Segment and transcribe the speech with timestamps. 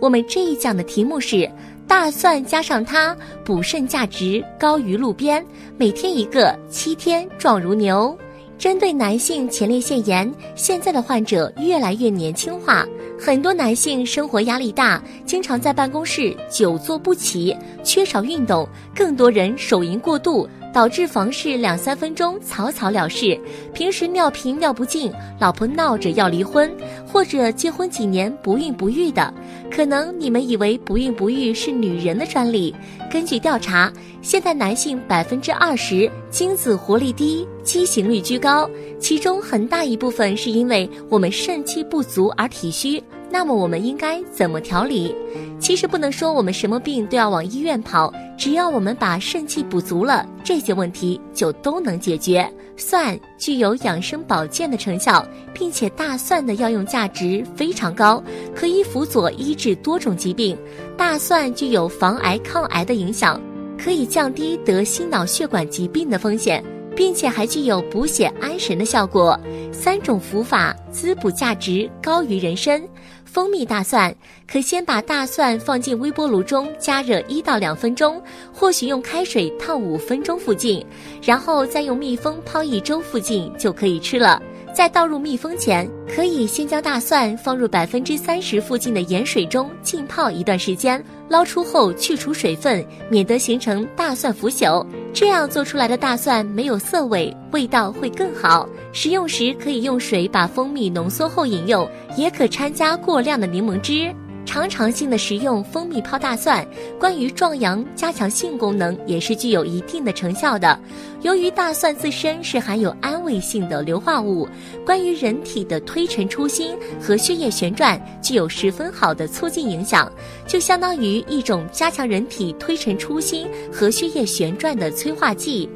[0.00, 1.48] 我们这一讲的题目是
[1.86, 3.14] 大蒜加上它
[3.44, 5.44] 补肾价值高于路边，
[5.76, 8.16] 每天一个，七天壮如牛。
[8.56, 12.86] 针对男性前列腺炎，现在的患者越来越年轻化，
[13.18, 20.48] 很多男性生活压力大，经常在办公室久坐不起，缺少运动，更多人手淫过度。
[20.72, 23.38] 导致房事两三分钟草草了事，
[23.74, 26.70] 平时尿频尿不尽，老婆闹着要离婚，
[27.06, 29.32] 或者结婚几年不孕不育的，
[29.70, 32.74] 可能你们以为不孕不育是女人的专利。
[33.10, 43.02] 根据调查，现在男性百分之二十精子活力低，畸形率居高，其中很大一部分是因为我们肾气不足而体虚。
[43.30, 45.14] 那么我们应该怎么调理？
[45.60, 52.50] 其实不能说我们什么病都要往医院跑，只要我们把肾气补足了，这些问题就都能解决。
[52.76, 58.22] 蒜具有养生保健的成效，并且大蒜的药用价值非常高，
[58.54, 60.56] 可以辅佐医治多种疾病。
[60.96, 63.38] 大蒜具有防癌抗癌的影响，
[63.78, 66.64] 可以降低得心脑血管疾病的风险。
[67.00, 69.40] 并且还具有补血安神的效果，
[69.72, 72.78] 三种服法滋补价值高于人参。
[73.24, 74.14] 蜂蜜大蒜
[74.46, 78.22] 可先把大蒜放进微波炉中加热一到两分钟，
[78.52, 80.84] 或许用开水烫五分钟附近，
[81.22, 84.38] 然后再用蜜蜂泡一周附近就可以吃了。
[84.74, 94.84] 在倒入蜜蜂前，可以先将大蒜放入百分之三十附近的盐水中浸泡一段时间，捞出后去除水分，免得形成大蒜腐朽。
[95.12, 98.68] 这样做出来的大蒜没有涩味，味道会更好。
[98.92, 104.14] 食用时可以用水把蜂蜜浓缩后饮用，也可掺加过量的柠檬汁。
[104.44, 106.66] 常常性的食用蜂蜜泡大蒜，
[106.98, 110.78] 关于壮阳、加强性功能也是具有一定的成效的。
[111.22, 114.48] 由于大蒜自身是含有安慰性的硫化物，
[114.84, 120.10] 关于人体的推陈出新和血液旋转具有十分好的促进影响，
[120.48, 125.68] 就相当于一种加强人体推陈出新和血液旋转的催化剂。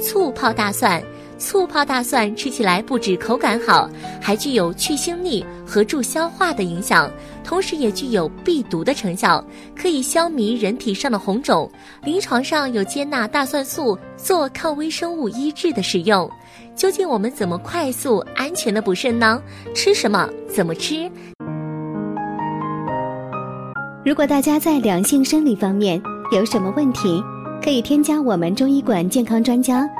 [0.00, 1.02] 醋泡大蒜。
[1.40, 3.88] 醋泡大蒜吃起来不止口感好，
[4.20, 7.10] 还具有去腥腻和助消化的影响，
[7.42, 9.42] 同时也具有避毒的成效，
[9.74, 11.68] 可以消弭人体上的红肿。
[12.04, 16.30] 临床上有接纳大蒜素做抗微生物医治的使用。
[16.76, 19.42] 究竟我们怎么快速安全的补肾呢？
[19.74, 20.28] 吃什么？
[20.46, 21.10] 怎么吃？
[24.04, 26.00] 如果大家在两性生理方面
[26.32, 27.22] 有什么问题，
[27.64, 29.88] 可以添加我们中医馆健康专家。